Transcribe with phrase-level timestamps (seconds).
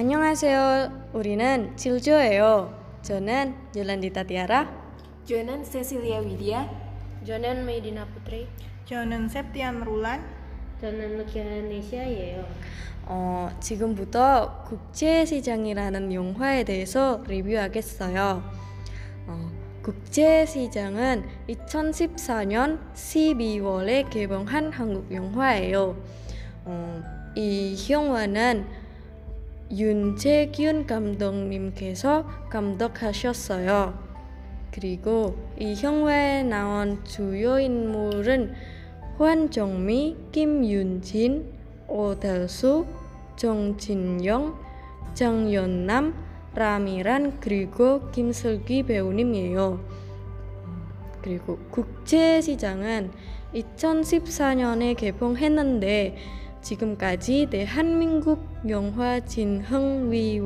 [0.00, 1.08] 안녕하세요.
[1.12, 2.72] 우리는 질조예요.
[3.02, 4.68] 저는 요란디타 Tiara.
[5.24, 6.68] 저는 Cecilia Widya.
[7.26, 8.46] 저는 메이디나 Putri.
[8.84, 10.20] 저는 septian rulan.
[10.80, 12.44] 저는 루키아네시아예요.
[13.06, 18.44] 어, 지금부터 국제시장이라는 영화에 대해서 리뷰하겠어요.
[19.26, 19.50] 어,
[19.82, 25.96] 국제시장은 2014년 12월에 개봉한 한국 영화예요.
[26.66, 27.02] 어,
[27.34, 28.77] 이 영화는
[29.70, 33.98] 윤재균 감독님께서 감독하셨어요.
[34.70, 38.54] 그리고 이 영화에 나온 주요 인물은
[39.18, 41.52] 환정미, 김윤진,
[41.88, 42.86] 오달수,
[43.36, 44.56] 정진영,
[45.14, 46.14] 장연남,
[46.54, 49.80] 라미란 그리고 김슬기 배우님이에요.
[51.22, 53.10] 그리고 국제시장은
[53.54, 56.16] 2014년에 개봉했는데
[56.60, 60.40] 지금까지 대한민국 영화 진흥위원회의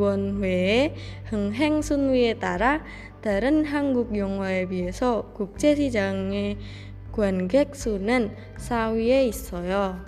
[1.25, 2.85] 흥행 순위에 따라
[3.23, 6.59] 다른 한국 영화에 비해서 국제시장의
[7.13, 9.99] 관객 수는 4위에 있어요.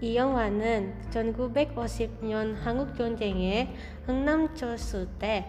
[0.00, 3.72] 이 영화는 1950년 한국 전쟁에
[4.04, 5.46] 흥남 철수 때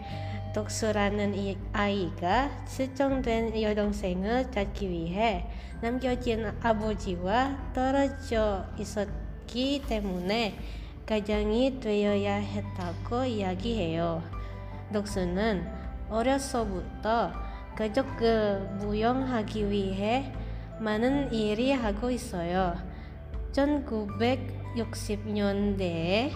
[0.54, 5.50] 독수라는 이 아이가 실종된 여동생을 찾기 위해
[5.82, 10.56] 남겨진 아버지와 떨어져 있었기 때문에
[11.06, 14.22] 가장이 되어야 했다고 이야기해요.
[14.92, 15.66] 독수는
[16.08, 17.32] 어려서부터
[17.76, 20.32] 가족을 무용하기 위해
[20.78, 22.76] 많은 일이 하고 있어요.
[23.52, 26.30] 1960년대에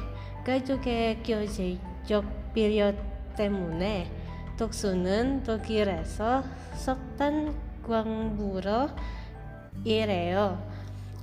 [0.45, 2.93] 가족의 경제적 비려
[3.39, 4.11] 때문에
[4.59, 6.43] 독수는 독일에서
[6.75, 7.55] 석탄
[7.87, 8.91] 광부로
[9.85, 10.67] 일해요.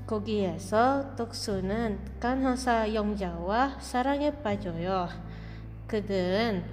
[0.07, 5.09] 거기에서 독수는 간호사 영자와 사랑에 빠져요.
[5.87, 6.63] 그들은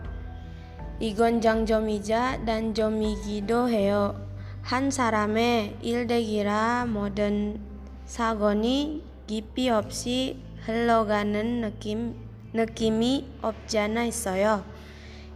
[0.99, 4.21] 이건 장점이자 단점이기도 해요.
[4.61, 7.59] 한 사람의 일대기라 모든
[8.05, 12.15] 사건이 깊이 없이 흘러가는 느낌,
[12.53, 14.74] 느낌이 없지 않아 있어요.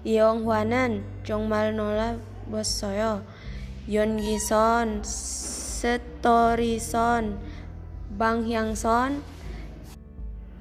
[0.09, 3.21] 이 영화는 정말 놀라웠어요.
[3.93, 7.38] 연기선, 스토리선,
[8.17, 9.21] 방향선,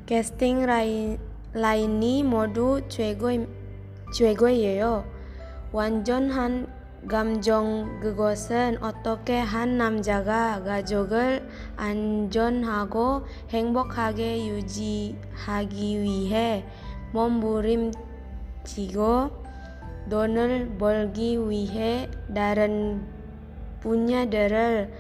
[0.05, 1.19] 캐스팅 라인,
[1.55, 3.31] 라인이 모두 최고,
[4.15, 5.07] 최고예요.
[5.73, 6.67] 완전한
[7.09, 16.67] 감정 그것은 어떻게 한 남자가 가족을 안전하고 행복하게 유지하기 위해
[17.15, 18.08] 몸부림
[18.69, 19.31] 치고
[20.11, 23.07] 돈을 벌기 위해 다른
[23.81, 24.93] 분야들을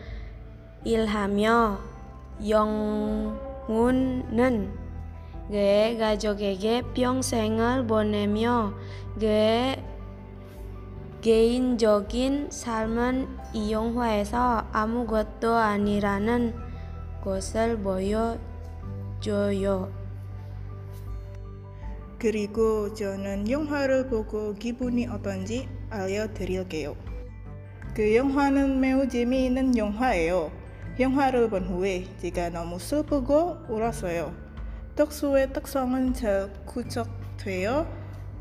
[0.85, 1.79] 일하며
[2.49, 4.25] 영웅은
[5.49, 8.73] 그의 가족에게 평생을 보내며
[9.19, 9.85] 그의
[11.21, 16.55] 개인적인 삶은 이 영화에서 아무것도 아니라는
[17.23, 18.49] 것을 보여주었어요.
[19.21, 19.98] 줘요.
[22.19, 26.97] 그리고 저는 영화를 보고 기분이 어떤지 알려드릴게요.
[27.95, 30.51] 그 영화는 매우 재미있는 영화예요.
[30.99, 34.35] 영화를 본 후에 제가 너무 슬프고 울었어요.
[34.97, 37.87] 덕수의 특성은 잘 구축되어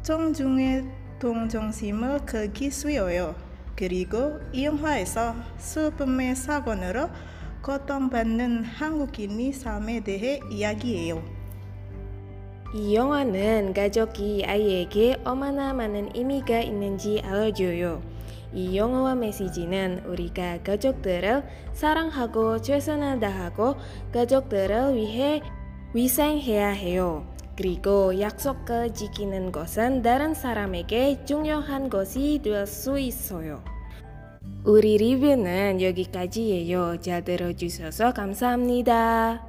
[0.02, 0.86] 정중의
[1.20, 3.36] 동정심을 크기 쉬워요.
[3.76, 7.12] 그리고 이 영화에서 슬픔의 사건으로
[7.62, 11.37] 고통받는 한국인의 삶에 대해 이야기해요.
[12.74, 18.02] 이 영화는 가족이 아이에게 얼마나 많은 의미가 있는지 알려줘요.
[18.54, 21.44] 이 영화와 메시지는 우리가 가족들을
[21.74, 23.76] 사랑하고 최선을 다하고
[24.14, 25.42] 가족들을 위해
[25.94, 27.26] 위생해야 해요.
[27.56, 33.64] 그리고 약속을 지키는 것은 다른 사람에게 중요한 것이 될 수 있어요.
[34.64, 37.00] 우리 리뷰는 여기까지예요.
[37.00, 39.47] 잘 들어주셔서 감사합니다.